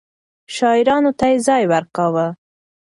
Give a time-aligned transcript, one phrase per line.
[0.55, 2.27] شاعرانو ته يې ځای ورکاوه.